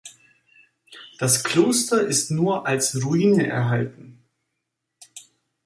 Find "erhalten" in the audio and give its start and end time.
3.47-4.23